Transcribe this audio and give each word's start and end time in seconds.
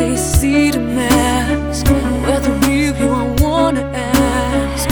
they 0.00 0.16
see 0.16 0.70
the 0.70 0.80
mask. 0.80 1.84
The 1.84 2.52
real 2.66 2.96
you 3.00 3.08
I 3.22 3.24
wanna 3.42 3.84
ask. 3.94 4.88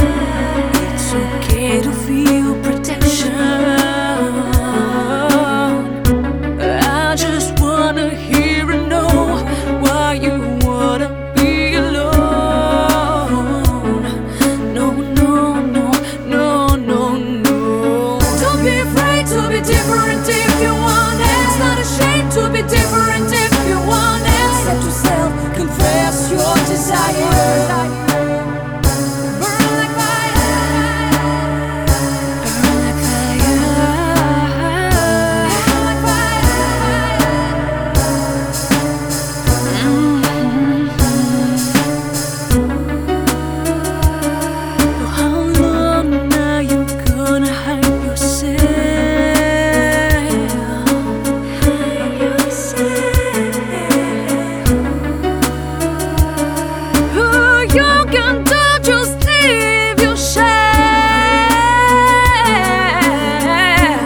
It's 0.92 1.08
okay 1.14 1.80
to 1.80 1.92
feel 2.06 2.67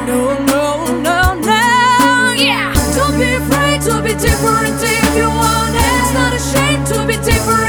No, 0.06 0.34
no, 0.50 0.86
no, 1.06 1.34
no, 1.34 2.34
yeah. 2.36 2.72
Don't 2.96 3.16
be 3.18 3.32
afraid 3.34 3.80
to 3.82 4.02
be 4.02 4.14
different 4.14 4.82
if 4.82 5.16
you 5.16 5.28
want. 5.28 5.74
It's 5.74 6.12
not 6.14 6.32
a 6.34 6.38
shame 6.38 6.84
to 6.86 7.06
be 7.06 7.16
different. 7.24 7.61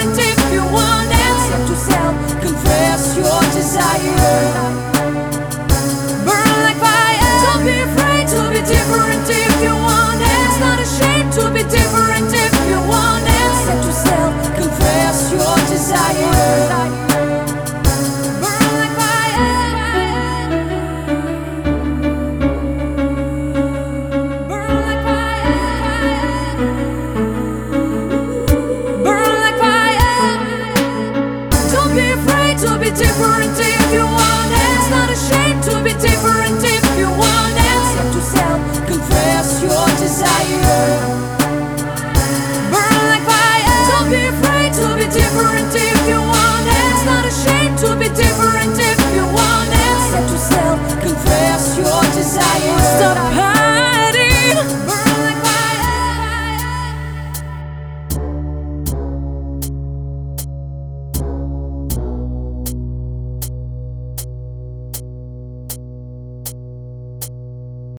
to 32.57 32.77
be 32.77 32.89
different 32.91 33.57
if 33.57 33.93
you 33.93 34.05
want. 34.05 34.51
It's 34.53 34.89
not 34.89 35.09
a 35.09 35.15
shame. 35.15 35.42